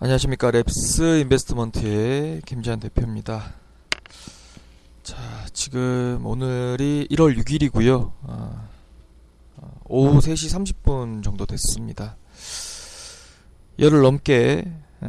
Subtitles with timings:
[0.00, 3.52] 안녕하십니까 랩스 인베스트먼트의 김재한 대표입니다.
[5.02, 5.16] 자
[5.52, 8.12] 지금 오늘이 1월 6일이고요.
[8.22, 8.68] 어,
[9.56, 12.16] 어, 오후 3시 30분 정도 됐습니다.
[13.80, 14.70] 열흘 넘게
[15.02, 15.08] 에,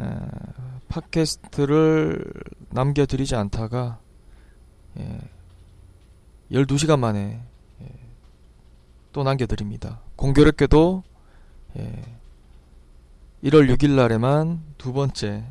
[0.87, 2.25] 팟캐스트를
[2.71, 3.99] 남겨드리지 않다가
[4.97, 5.19] 예,
[6.51, 7.43] 12시간 만에
[7.83, 7.85] 예,
[9.13, 10.01] 또 남겨드립니다.
[10.15, 11.03] 공교롭게도
[11.77, 12.18] 예,
[13.43, 15.45] 1월 6일 날에만 두 번째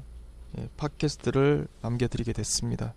[0.59, 2.93] 예, 팟캐스트를 남겨드리게 됐습니다.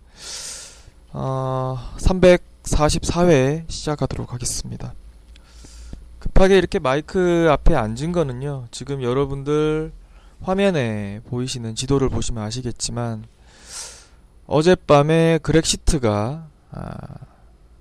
[1.12, 4.92] 어, 344회 시작하도록 하겠습니다.
[6.18, 9.92] 급하게 이렇게 마이크 앞에 앉은 거는요, 지금 여러분들
[10.42, 13.24] 화면에 보이시는 지도를 보시면 아시겠지만,
[14.46, 16.96] 어젯밤에 그렉시트가, 아,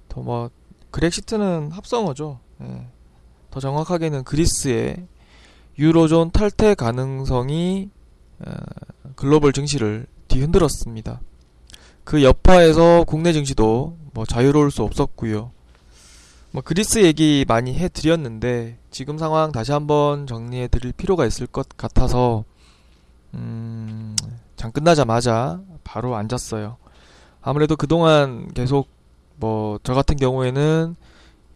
[0.08, 0.50] 더 뭐,
[0.92, 2.40] 그렉시트는 합성어죠.
[2.62, 2.88] 예.
[3.50, 5.08] 더 정확하게는 그리스의
[5.82, 7.90] 유로존 탈퇴 가능성이
[8.46, 8.52] 어,
[9.16, 11.22] 글로벌 증시를 뒤흔들었습니다.
[12.04, 15.52] 그 여파에서 국내 증시도 뭐 자유로울 수 없었고요.
[16.52, 22.44] 뭐 그리스 얘기 많이 해드렸는데 지금 상황 다시 한번 정리해 드릴 필요가 있을 것 같아서
[23.34, 24.16] 음,
[24.58, 26.78] 장 끝나자마자 바로 앉았어요.
[27.42, 28.88] 아무래도 그동안 계속
[29.38, 30.96] 뭐 저 같은 경우에는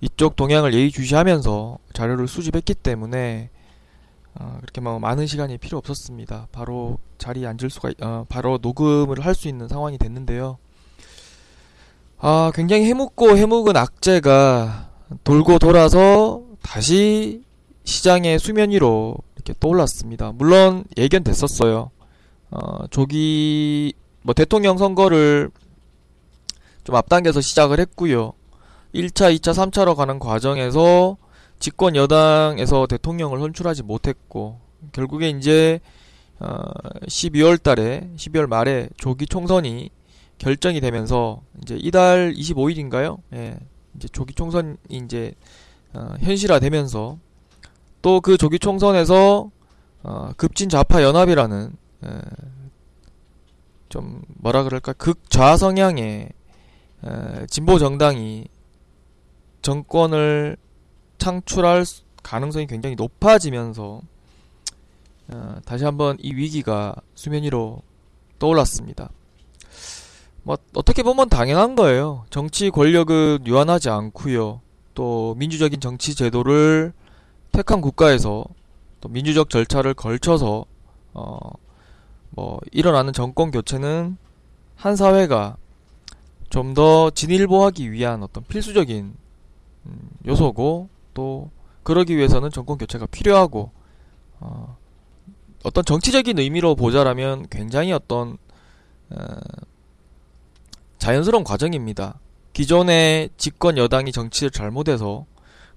[0.02, 3.52] 이쪽 동향을 예의주시하면서 자료를 수집했기 때문에
[4.40, 6.48] 어, 그렇게 뭐 많은 시간이 필요 없었습니다.
[6.52, 10.58] 바로 자리에 앉을 수가, 어, 바로 녹음을 할 수 있는 상황이 됐는데요.
[12.18, 14.90] 아, 굉장히 해묵고 해묵은 악재가
[15.24, 17.44] 돌고 돌아서 다시
[17.84, 20.32] 시장의 수면 위로 이렇게 떠올랐습니다.
[20.34, 21.92] 물론 예견됐었어요.
[22.52, 23.94] 어, 조기,
[24.24, 25.52] 뭐 대통령 선거를
[26.84, 28.34] 좀 앞당겨서 시작을 했고요.
[28.94, 31.18] 1차, 2차, 3차로 가는 과정에서
[31.60, 34.60] 집권 여당에서 대통령을 선출하지 못했고
[34.92, 35.80] 결국에 이제
[36.40, 36.62] 어
[37.08, 39.90] 12월 달에 12월 말에 조기 총선이
[40.38, 43.20] 결정이 되면서 이제 이달 25일인가요?
[43.34, 43.58] 예.
[43.96, 45.34] 이제 조기 총선이 이제
[45.94, 47.18] 어 현실화되면서
[48.02, 49.50] 또 그 조기 총선에서
[50.04, 51.72] 어 급진 좌파 연합이라는
[52.06, 52.22] 예.
[53.90, 56.30] 좀 뭐라 그럴까 극좌 성향의
[57.06, 58.48] 에, 진보 정당이
[59.62, 60.58] 정권을
[61.26, 61.86] 창출할
[62.22, 64.02] 가능성이 굉장히 높아지면서
[65.28, 67.82] 어, 다시 한번 이 위기가 수면 위로
[68.38, 69.10] 떠올랐습니다.
[70.44, 72.26] 뭐 어떻게 보면 당연한 거예요.
[72.30, 74.62] 정치 권력은 유한하지 않고요.
[74.94, 76.94] 또 민주적인 정치 제도를
[77.52, 78.46] 택한 국가에서
[79.02, 80.66] 또 민주적 절차를 걸쳐서
[81.14, 81.40] 어
[82.36, 84.18] 뭐 일어나는 정권 교체는
[84.76, 85.58] 한 사회가
[86.50, 89.14] 좀 더 진일보하기 위한 어떤 필수적인
[89.86, 91.50] 음, 요소고 또
[91.82, 93.72] 그러기 위해서는 정권 교체가 필요하고
[94.40, 94.78] 어,
[95.64, 98.38] 어떤 정치적인 의미로 보자라면 굉장히 어떤
[99.10, 99.18] 어,
[101.00, 102.20] 자연스러운 과정입니다.
[102.54, 105.26] 기존의 집권 여당이 정치를 잘못해서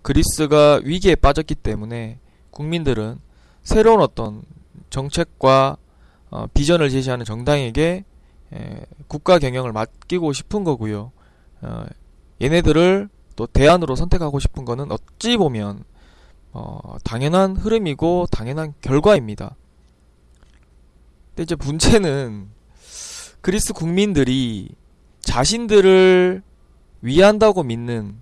[0.03, 2.19] 그리스가 위기에 빠졌기 때문에
[2.50, 3.19] 국민들은
[3.62, 4.43] 새로운 어떤
[4.91, 5.77] 정책과
[6.31, 8.04] 어, 비전을 제시하는 정당에게
[8.53, 11.12] 에, 국가 경영을 맡기고 싶은 거고요.
[11.62, 11.84] 어,
[12.41, 15.84] 얘네들을 또 대안으로 선택하고 싶은 거는 어찌 보면
[16.50, 19.54] 어, 당연한 흐름이고 당연한 결과입니다.
[21.28, 22.48] 근데 이제 문제는
[23.41, 24.71] 그리스 국민들이
[25.21, 26.43] 자신들을
[27.03, 28.21] 위한다고 믿는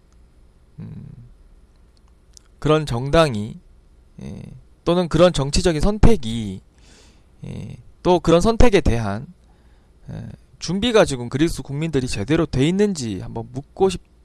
[0.80, 1.06] 음,
[2.58, 3.58] 그런 정당이
[4.20, 4.42] 예,
[4.84, 6.60] 또는 그런 정치적인 선택이
[7.46, 9.26] 예, 또 그런 선택에 대한
[10.10, 10.28] 예,
[10.58, 14.15] 준비가 지금 그리스 국민들이 제대로 돼 있는지 한번 묻고 싶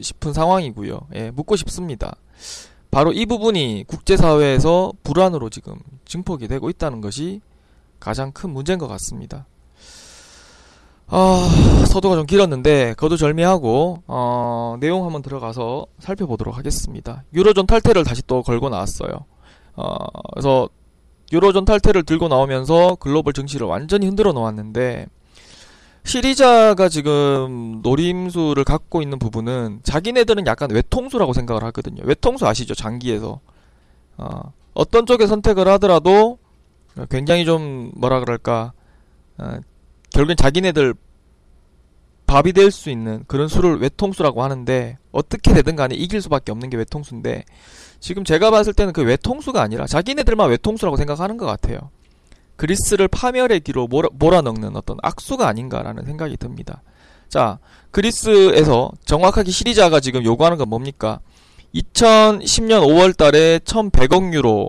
[0.00, 1.00] 싶은 상황이고요.
[1.14, 2.16] 예, 묻고 싶습니다.
[2.90, 7.40] 바로 이 부분이 국제사회에서 불안으로 지금 증폭이 되고 있다는 것이
[7.98, 9.46] 가장 큰 문제인 것 같습니다.
[11.06, 17.24] 아, 서두가 좀 길었는데 거두절미하고 어, 내용 한번 들어가서 살펴보도록 하겠습니다.
[17.34, 19.24] 유로존 탈퇴를 다시 또 걸고 나왔어요.
[19.76, 19.96] 어,
[20.32, 20.68] 그래서
[21.32, 25.06] 유로존 탈퇴를 들고 나오면서 글로벌 증시를 완전히 흔들어 놓았는데
[26.04, 32.02] 시리자가 지금 노림수를 갖고 있는 부분은 자기네들은 약간 외통수라고 생각을 하거든요.
[32.04, 32.74] 외통수 아시죠?
[32.74, 33.40] 장기에서.
[34.16, 36.38] 어, 어떤 쪽에 선택을 하더라도
[37.10, 38.72] 굉장히 좀 뭐라 그럴까
[39.38, 39.58] 어,
[40.10, 40.94] 결국엔 자기네들
[42.26, 46.76] 밥이 될 수 있는 그런 수를 외통수라고 하는데 어떻게 되든 간에 이길 수밖에 없는 게
[46.76, 47.44] 외통수인데
[48.00, 51.90] 지금 제가 봤을 때는 그 외통수가 아니라 자기네들만 외통수라고 생각하는 것 같아요.
[52.56, 56.82] 그리스를 파멸의 기로 몰아, 몰아넣는 어떤 악수가 아닌가라는 생각이 듭니다.
[57.28, 57.58] 자,
[57.90, 61.20] 그리스에서 정확하게 시리자가 지금 요구하는 건 뭡니까?
[61.74, 64.68] 2010년 5월 달에 1100억 유로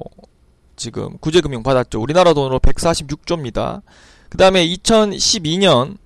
[0.75, 2.01] 지금 구제금융 받았죠.
[2.01, 3.81] 우리나라 돈으로 146조입니다.
[4.29, 5.97] 그 다음에 2012년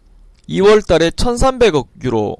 [0.49, 2.35] 2월 달에 1300억 유로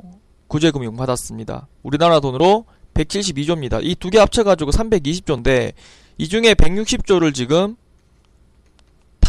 [0.48, 1.68] 구제금융 받았습니다.
[1.84, 3.80] 우리나라 돈으로 172조입니다.
[3.84, 5.74] 이 두 개 합쳐가지고 320조인데
[6.18, 7.76] 이 중에 160조를 지금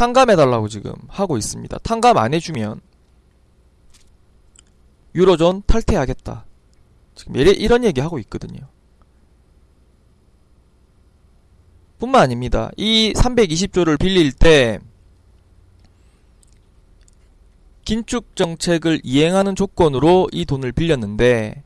[0.00, 1.76] 탕감해달라고 지금 하고 있습니다.
[1.80, 2.80] 탕감 안 해주면
[5.14, 6.46] 유로존 탈퇴하겠다.
[7.14, 8.60] 지금 이런 얘기 하고 있거든요.
[11.98, 12.70] 뿐만 아닙니다.
[12.78, 14.78] 이 320조를 빌릴 때
[17.84, 21.62] 긴축 정책을 이행하는 조건으로 이 돈을 빌렸는데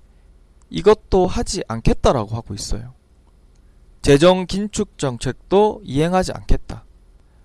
[0.70, 2.94] 이것도 하지 않겠다라고 하고 있어요.
[4.02, 6.83] 재정 긴축 정책도 이행하지 않겠다.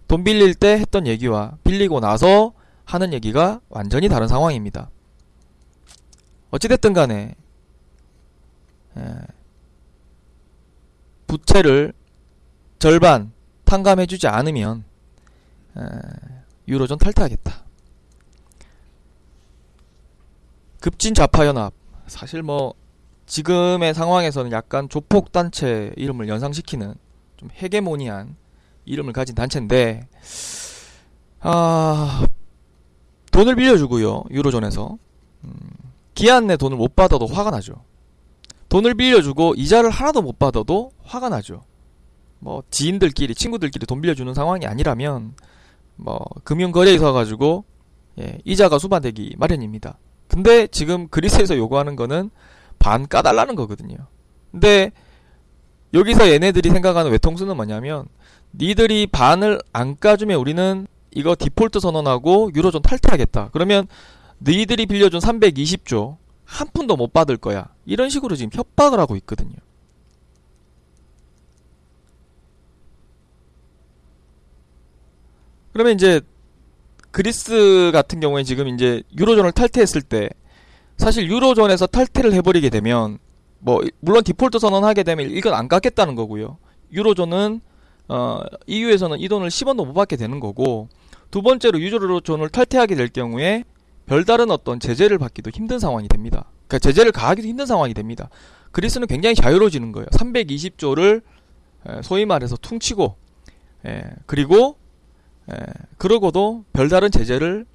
[0.10, 2.52] 돈 빌릴 때 했던 얘기와 빌리고 나서
[2.84, 4.90] 하는 얘기가 완전히 다른 상황입니다.
[6.50, 7.36] 어찌됐든 간에
[11.28, 11.94] 부채를
[12.80, 13.32] 절반
[13.66, 14.84] 탕감해주지 않으면
[16.68, 17.64] 유로존 탈퇴하겠다.
[20.82, 21.72] 급진 좌파연합
[22.08, 22.74] 사실 뭐
[23.28, 26.96] 지금의 상황에서는 약간 조폭 단체 이름을 연상시키는
[27.38, 28.36] 좀 헤게모니한
[28.90, 30.08] 이름을 가진 단체인데
[31.42, 32.26] 아
[33.32, 34.98] 돈을 빌려주고요 유로존에서.
[35.46, 35.54] 음,
[36.16, 37.76] 기한 내 돈을 못 받아도 화가 나죠.
[38.68, 41.64] 돈을 빌려주고 이자를 하나도 못 받아도 화가 나죠.
[42.40, 45.34] 뭐 지인들끼리 친구들끼리 돈 빌려주는 상황이 아니라면
[45.96, 47.66] 뭐 금융거래에 있어 가지고
[48.20, 49.98] 예, 이자가 수반되기 마련입니다.
[50.28, 52.32] 근데 지금 그리스에서 요구하는 거는
[52.80, 53.98] 반 까달라는 거거든요.
[54.52, 54.92] 근데
[55.94, 58.06] 여기서 얘네들이 생각하는 외통수는 뭐냐면
[58.54, 63.50] 니들이 반을 안 까주면 우리는 이거 디폴트 선언하고 유로존 탈퇴하겠다.
[63.52, 63.88] 그러면
[64.42, 67.68] 니들이 빌려준 320조 한 푼도 못 받을 거야.
[67.86, 69.56] 이런 식으로 지금 협박을 하고 있거든요.
[75.74, 76.22] 그러면 이제
[77.12, 80.30] 그리스 같은 경우에 지금 이제 유로존을 탈퇴했을 때
[80.98, 83.20] 사실 유로존에서 탈퇴를 해버리게 되면
[83.60, 86.58] 뭐 물론 디폴트 선언하게 되면 이건 안 갚겠다는 거고요.
[86.92, 87.62] 유로존은
[88.08, 90.90] 어 EU에서는 이 돈을 10원도 못 받게 되는 거고
[91.30, 93.64] 두 번째로 유로존을 탈퇴하게 될 경우에
[94.06, 96.46] 별다른 어떤 제재를 받기도 힘든 상황이 됩니다.
[96.68, 98.30] 그러니까 제재를 가하기도 힘든 상황이 됩니다.
[98.72, 100.08] 그리스는 굉장히 자유로워지는 거예요.
[100.08, 101.22] 320조를
[102.04, 103.16] 소위 말해서 퉁치고
[103.88, 104.78] 예, 그리고
[105.52, 105.56] 예,
[105.98, 107.66] 그러고도 별다른 제재를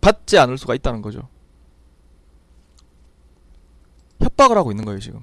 [0.00, 1.28] 받지 않을 수가 있다는 거죠.
[4.24, 5.20] 협박을 하고 있는 거예요, 지금.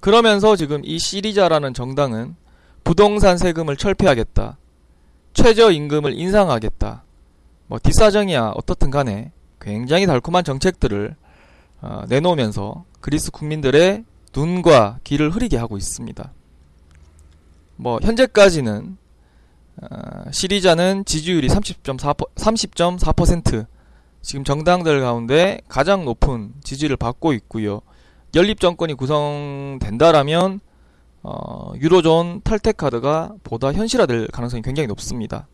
[0.00, 2.34] 그러면서 지금 이 시리자라는 정당은
[2.82, 4.58] 부동산 세금을 철폐하겠다.
[5.34, 7.04] 최저임금을 인상하겠다.
[7.68, 11.14] 뭐 뒷사정이야 어떻든 간에 굉장히 달콤한 정책들을
[11.82, 14.04] 어, 내놓으면서 그리스 국민들의
[14.34, 16.32] 눈과 귀를 흐리게 하고 있습니다.
[17.76, 18.96] 뭐 현재까지는
[19.82, 23.66] 어, 시리자는 지지율이 30.4% 30.4%
[24.22, 27.80] 지금 정당들 가운데 가장 높은 지지를 받고 있고요.
[28.34, 30.60] 연립 정권이 구성된다라면
[31.24, 35.48] 어, 유로존 탈퇴 카드가 보다 현실화될 가능성이 굉장히 높습니다.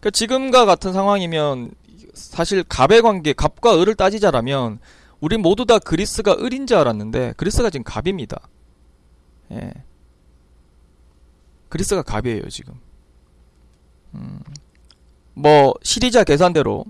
[0.00, 1.70] 그러니까 지금과 같은 상황이면
[2.14, 4.80] 사실 갑의 관계, 갑과 을을 따지자라면
[5.20, 8.48] 우리 모두 다 그리스가 을인 줄 알았는데 그리스가 지금 갑입니다.
[9.52, 9.72] 예.
[11.68, 12.74] 그리스가 갑이에요 지금.
[14.14, 14.40] 음,
[15.34, 16.84] 뭐 시리자 계산대로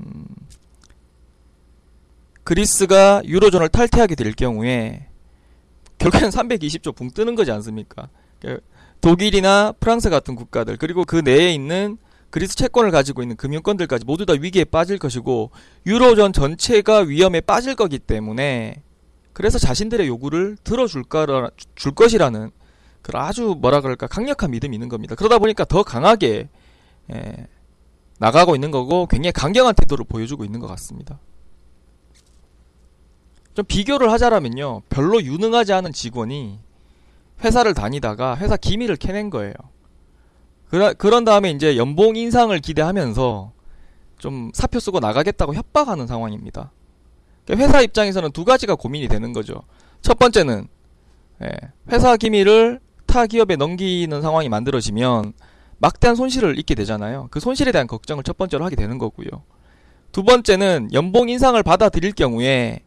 [0.00, 0.26] 음,
[2.44, 5.06] 그리스가 유로존을 탈퇴하게 될 경우에
[5.98, 8.08] 결국엔 320조 붕 뜨는 거지 않습니까?
[8.40, 8.64] 그러니까
[9.00, 11.98] 독일이나 프랑스 같은 국가들 그리고 그 내에 있는
[12.30, 15.50] 그리스 채권을 가지고 있는 금융권들까지 모두 다 위기에 빠질 것이고
[15.86, 18.82] 유로존 전체가 위험에 빠질 거기 때문에
[19.32, 21.04] 그래서 자신들의 요구를 들어줄
[21.74, 22.50] 줄 것이라는
[23.02, 25.14] 그 아주 뭐라 그럴까 강력한 믿음이 있는 겁니다.
[25.14, 26.48] 그러다 보니까 더 강하게
[27.12, 27.46] 예,
[28.18, 31.18] 나가고 있는 거고 굉장히 강경한 태도를 보여주고 있는 것 같습니다.
[33.54, 34.82] 좀 비교를 하자라면요.
[34.88, 36.58] 별로 유능하지 않은 직원이
[37.42, 39.54] 회사를 다니다가 회사 기밀을 캐낸 거예요.
[40.68, 43.52] 그러, 그런 다음에 이제 연봉 인상을 기대하면서
[44.18, 46.72] 좀 사표 쓰고 나가겠다고 협박하는 상황입니다.
[47.44, 49.62] 그러니까 회사 입장에서는 두 가지가 고민이 되는 거죠.
[50.02, 50.68] 첫 번째는
[51.42, 51.48] 예,
[51.90, 55.32] 회사 기밀을 타 기업에 넘기는 상황이 만들어지면
[55.78, 57.28] 막대한 손실을 입게 되잖아요.
[57.30, 59.28] 그 손실에 대한 걱정을 첫 번째로 하게 되는 거고요.
[60.12, 62.80] 두두 번째는 연봉 인상을 받아들일 경우에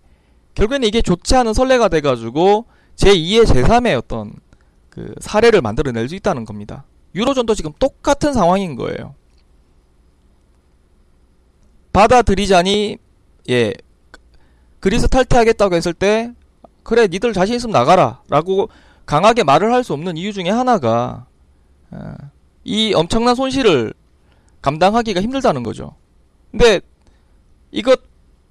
[0.56, 2.66] 결국에는 이게 좋지 않은 선례가 돼가지고
[2.98, 4.34] 제2의 제3의 어떤
[4.90, 6.84] 그 사례를 만들어낼 수 있다는 겁니다.
[7.16, 9.16] 유로존도 지금 똑같은 상황인 거예요.
[11.94, 12.98] 받아들이자니
[13.50, 13.74] 예
[14.80, 16.34] 그리스 탈퇴하겠다고 했을 때
[16.84, 18.70] 그래 니들 자신 있으면 나가라라고
[19.06, 21.26] 강하게 말을 할 수 없는 이유 중에 하나가
[21.92, 22.14] 어,
[22.64, 23.94] 이 엄청난 손실을
[24.62, 25.96] 감당하기가 힘들다는 거죠.
[26.52, 26.82] 근데
[27.72, 28.02] 이것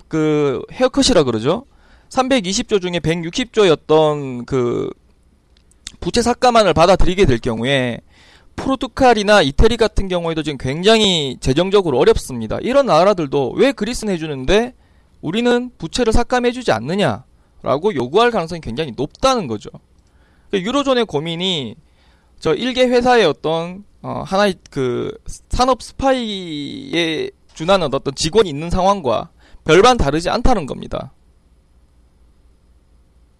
[0.08, 1.66] 그 헤어컷이라 그러죠.
[2.08, 4.90] 320조 중에 160조였던 그
[6.00, 8.00] 부채 삭감안을 받아들이게 될 경우에
[8.56, 12.58] 포르투갈이나 이태리 같은 경우에도 지금 굉장히 재정적으로 어렵습니다.
[12.60, 14.74] 이런 나라들도 왜 그리스는 해주는데
[15.20, 19.70] 우리는 부채를 삭감해주지 않느냐라고 요구할 가능성이 굉장히 높다는 거죠.
[20.50, 21.76] 그러니까 유로존의 고민이
[22.38, 25.16] 저 일개 회사의 어떤 어 하나의 그
[25.50, 29.30] 산업 스파이에 준하는 어떤 직원이 있는 상황과
[29.64, 31.12] 별반 다르지 않다는 겁니다.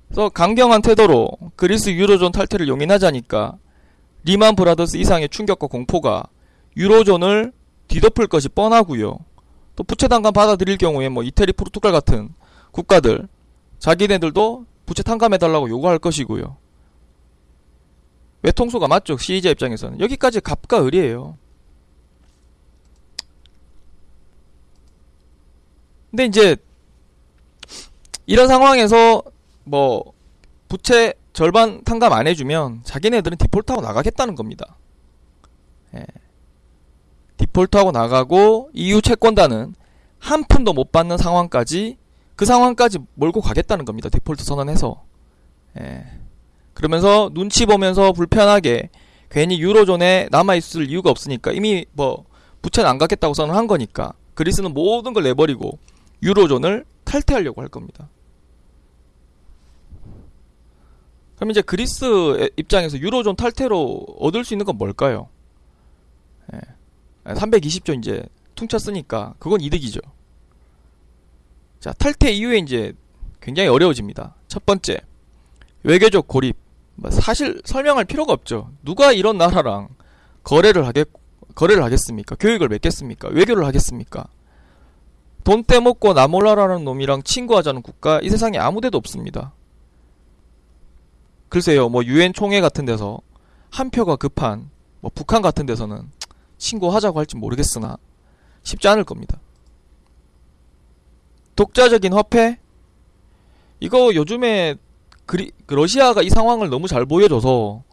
[0.09, 3.57] 그래서 강경한 태도로 그리스 유로존 탈퇴를 용인하자니까
[4.25, 6.25] 리만 브라더스 이상의 충격과 공포가
[6.77, 7.53] 유로존을
[7.89, 9.19] 뒤덮을 것이 뻔하고요.
[9.77, 12.35] 또 부채 단감 받아들일 경우에 뭐 이태리, 포르투갈 같은
[12.73, 13.29] 국가들
[13.79, 16.57] 자기네들도 부채 탕감해달라고 요구할 것이고요.
[18.43, 19.17] 외통수가 맞죠.
[19.17, 20.01] 시의자 입장에서는.
[20.01, 21.37] 여기까지 갑과 을이에요.
[26.11, 26.57] 근데 이제
[28.27, 29.23] 이런 상황에서
[29.65, 30.13] 뭐
[30.69, 34.77] 부채 절반 탕감 안 해주면 자기네들은 디폴트하고 나가겠다는 겁니다.
[35.95, 36.05] 예.
[37.37, 39.75] 디폴트하고 나가고 EU 채권단은
[40.19, 41.97] 한 푼도 못 받는 상황까지
[42.37, 44.09] 그 상황까지 몰고 가겠다는 겁니다.
[44.09, 45.03] 디폴트 선언해서.
[45.79, 46.20] 예.
[46.81, 48.89] 그러면서 눈치 보면서 불편하게
[49.31, 52.25] 괜히 유로존에 남아있을 이유가 없으니까 이미 뭐
[52.63, 55.79] 부채는 안 갚겠다고 선언한 거니까 그리스는 모든 걸 내버리고
[56.23, 58.09] 유로존을 탈퇴하려고 할 겁니다.
[61.37, 65.29] 그럼 이제 그리스 입장에서 유로존 탈퇴로 얻을 수 있는 건 뭘까요?
[66.55, 66.61] 예.
[67.27, 70.01] 320조 이제 퉁쳤으니까 그건 이득이죠.
[71.79, 72.95] 자, 탈퇴 이후에 이제
[73.43, 74.35] 굉장히 어려워집니다.
[74.49, 75.01] 첫 번째,
[75.83, 76.70] 외교적 고립.
[77.01, 78.71] 뭐 사실 설명할 필요가 없죠.
[78.83, 79.89] 누가 이런 나라랑
[80.45, 81.09] 거래를 하겠,
[81.55, 82.37] 거래를 하겠습니까?
[82.37, 83.29] 교육을 맺겠습니까?
[83.29, 84.27] 외교를 하겠습니까?
[85.43, 89.55] 돈 떼먹고 나몰라라는 놈이랑 친구하자는 국가 이 세상에 아무데도 없습니다.
[91.49, 93.19] 글쎄요, 뭐 유엔 총회 같은 데서
[93.71, 96.11] 한 표가 급한 뭐 북한 같은 데서는
[96.59, 97.97] 친구하자고 할지 모르겠으나
[98.63, 99.41] 쉽지 않을 겁니다.
[101.57, 102.59] 독자적인 화폐?
[103.81, 104.77] 이거 요즘에
[105.31, 107.85] 그리, 그 러시아가 이 상황을 너무 잘 보여줘서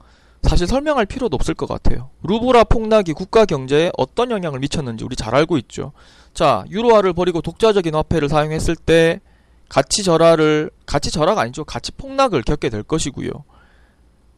[0.41, 2.10] 사실 설명할 필요도 없을 것 같아요.
[2.24, 5.91] 루브라 폭락이 국가 경제에 어떤 영향을 미쳤는지 우리 잘 알고 있죠.
[6.34, 9.22] 자, 유로화를 버리고 독자적인 화폐를 사용했을 때
[9.70, 11.63] 가치 절하를 가치 절하가 아니죠.
[11.63, 13.29] 가치 폭락을 겪게 될 것이고요.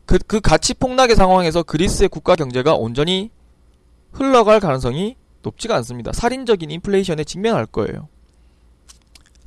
[0.05, 3.31] 그, 그 가치 폭락의 상황에서 그리스의 국가 경제가 온전히
[4.11, 6.11] 흘러갈 가능성이 높지가 않습니다.
[6.11, 8.09] 살인적인 인플레이션에 직면할 거예요.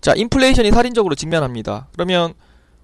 [0.00, 1.88] 자, 인플레이션이 살인적으로 직면합니다.
[1.92, 2.32] 그러면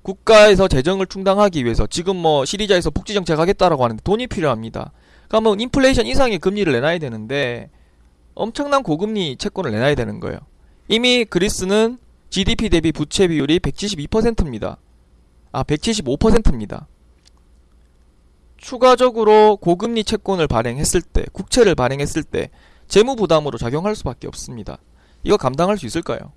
[0.08, 4.92] 국가에서 재정을 충당하기 위해서 지금 뭐 시리자에서 복지 정책 하겠다라고 하는데 돈이 필요합니다.
[5.28, 7.68] 그러면 인플레이션 이상의 금리를 내놔야 되는데
[8.34, 10.38] 엄청난 고금리 채권을 내놔야 되는 거예요.
[10.88, 11.98] 이미 그리스는
[12.30, 14.78] GDP 대비 부채 비율이 172%입니다.
[15.52, 16.88] 아, 175%입니다.
[18.56, 22.48] 추가적으로 고금리 채권을 발행했을 때, 국채를 발행했을 때
[22.86, 24.78] 재무 부담으로 작용할 수밖에 없습니다.
[25.22, 26.32] 이거 감당할 수 있을까요?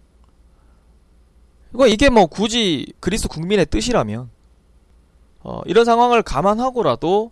[1.73, 4.29] 이거 이게 뭐 굳이 그리스 국민의 뜻이라면
[5.43, 7.31] 어, 이런 상황을 감안하고라도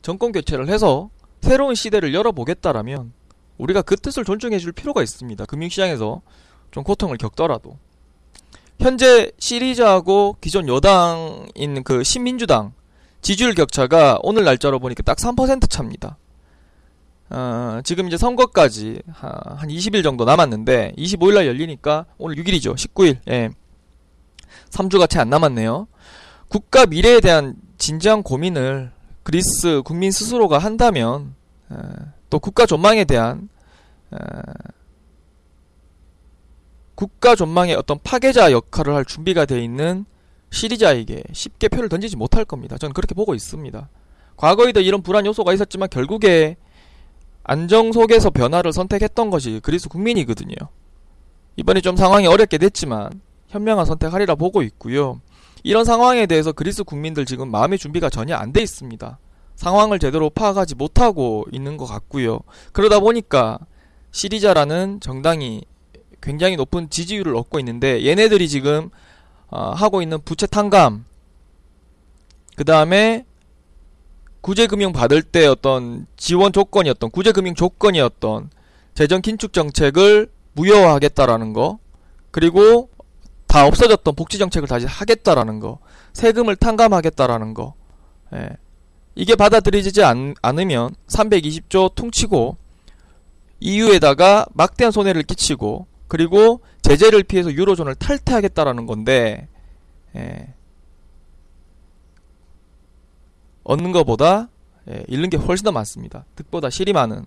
[0.00, 1.10] 정권 교체를 해서
[1.40, 3.12] 새로운 시대를 열어보겠다라면
[3.58, 5.44] 우리가 그 뜻을 존중해 줄 필요가 있습니다.
[5.46, 6.22] 금융시장에서
[6.70, 7.76] 좀 고통을 겪더라도.
[8.80, 12.72] 현재 시리자하고 기존 여당인 그 신민주당
[13.20, 16.16] 지지율 격차가 오늘 날짜로 보니까 딱 3% 차입니다.
[17.30, 22.74] 어, 지금 이제 선거까지 한 20일 정도 남았는데 25일 날 열리니까 오늘 6일이죠.
[22.74, 23.18] 19일.
[23.28, 23.50] 예.
[24.70, 25.86] 3주가 채 안 남았네요.
[26.48, 28.92] 국가 미래에 대한 진지한 고민을
[29.22, 31.34] 그리스 국민 스스로가 한다면
[31.68, 31.76] 어,
[32.30, 33.48] 또 국가 전망에 대한
[34.10, 34.18] 어,
[36.94, 40.04] 국가 전망의 어떤 파괴자 역할을 할 준비가 되어 있는
[40.50, 42.76] 시리자에게 쉽게 표를 던지지 못할 겁니다.
[42.78, 43.88] 저는 그렇게 보고 있습니다.
[44.36, 46.56] 과거에도 이런 불안 요소가 있었지만 결국에
[47.44, 50.54] 안정 속에서 변화를 선택했던 것이 그리스 국민이거든요.
[51.56, 53.20] 이번에 좀 상황이 어렵게 됐지만
[53.52, 55.20] 현명한 선택하리라 보고 있고요.
[55.62, 59.18] 이런 상황에 대해서 그리스 국민들 지금 마음의 준비가 전혀 안 돼 있습니다.
[59.54, 62.40] 상황을 제대로 파악하지 못하고 있는 것 같고요.
[62.72, 63.58] 그러다 보니까
[64.10, 65.62] 시리자라는 정당이
[66.20, 68.90] 굉장히 높은 지지율을 얻고 있는데 얘네들이 지금
[69.48, 71.04] 어, 하고 있는 부채 탕감
[72.56, 73.24] 그 다음에
[74.40, 78.50] 구제금융 받을 때 어떤 지원 조건이었던 구제금융 조건이었던
[78.94, 81.78] 재정 긴축 정책을 무효화하겠다라는 거
[82.30, 82.88] 그리고
[83.52, 85.78] 다 없어졌던 복지 정책을 다시 하겠다라는 거
[86.14, 87.74] 세금을 탕감하겠다라는 거
[88.32, 88.48] 예.
[89.14, 92.56] 이게 받아들여지지 않, 않으면 320조 퉁치고
[93.60, 99.48] EU에다가 막대한 손해를 끼치고 그리고 제재를 피해서 유로존을 탈퇴하겠다라는 건데
[100.16, 100.54] 예.
[103.64, 104.48] 얻는 것보다
[104.88, 106.24] 예, 잃는 게 훨씬 더 많습니다.
[106.36, 107.26] 득보다 실이 많은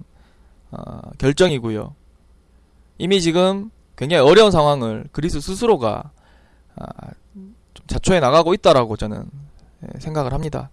[0.72, 1.94] 어, 결정이고요.
[2.98, 6.12] 이미 지금 굉장히 어려운 상황을 그리스 스스로가
[6.76, 6.86] 아,
[7.74, 9.26] 좀 자초해 나가고 있다라고 저는
[9.84, 10.70] 예, 생각을 합니다.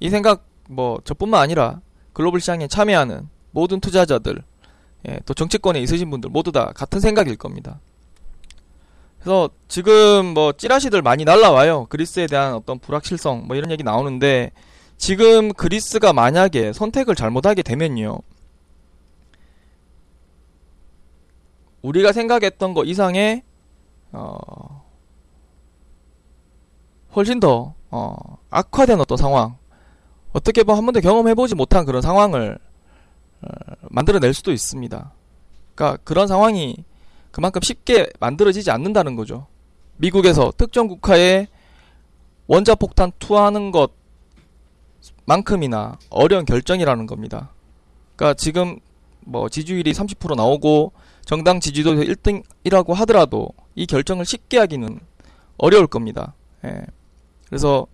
[0.00, 1.80] 이 생각 뭐 저뿐만 아니라
[2.12, 4.42] 글로벌 시장에 참여하는 모든 투자자들
[5.08, 7.80] 예, 또 정치권에 있으신 분들 모두 다 같은 생각일 겁니다.
[9.18, 11.86] 그래서 지금 뭐 찌라시들 많이 날라와요.
[11.86, 14.52] 그리스에 대한 어떤 불확실성 뭐 이런 얘기 나오는데
[14.98, 18.18] 지금 그리스가 만약에 선택을 잘못하게 되면요.
[21.86, 23.42] 우리가 생각했던 거 이상의
[24.12, 24.84] 어
[27.14, 28.14] 훨씬 더 어,
[28.50, 29.56] 악화된 어떤 상황
[30.32, 32.58] 어떻게 보면 한 번도 경험해보지 못한 그런 상황을
[33.42, 33.48] 어,
[33.88, 35.12] 만들어낼 수도 있습니다.
[35.74, 36.76] 그러니까 그런 상황이
[37.30, 39.46] 그만큼 쉽게 만들어지지 않는다는 거죠.
[39.96, 41.46] 미국에서 특정 국가에
[42.48, 43.72] 원자폭탄 투하하는
[45.24, 47.52] 것만큼이나 어려운 결정이라는 겁니다.
[48.16, 48.80] 그러니까 지금
[49.20, 50.92] 뭐 지지율이 30% 나오고
[51.26, 54.98] 정당 지지도 1등이라고 하더라도 이 결정을 쉽게 하기는
[55.58, 56.34] 어려울 겁니다.
[56.64, 56.82] 예.
[57.46, 57.86] 그래서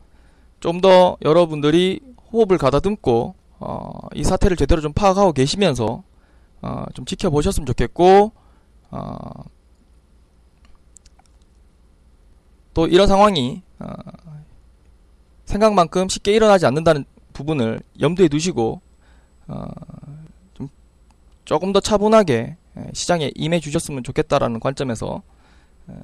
[0.60, 2.00] 좀 더 여러분들이
[2.32, 6.04] 호흡을 가다듬고 어, 이 사태를 제대로 좀 파악하고 계시면서
[6.60, 8.32] 어, 좀 지켜보셨으면 좋겠고
[8.90, 9.44] 어,
[12.74, 13.86] 또 이런 상황이 어,
[15.46, 18.80] 생각만큼 쉽게 일어나지 않는다는 부분을 염두에 두시고
[19.48, 19.64] 어,
[20.54, 20.68] 좀
[21.44, 22.56] 조금 더 차분하게 예,
[22.92, 25.22] 시장에 임해 주셨으면 좋겠다라는 관점에서
[25.86, 25.94] 어,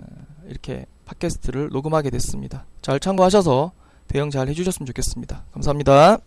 [0.47, 2.67] 이렇게 팟캐스트를 녹음하게 됐습니다.
[2.83, 3.73] 잘 참고하셔서
[4.09, 5.45] 대응 잘 해주셨으면 좋겠습니다.
[5.53, 6.19] 감사합니다.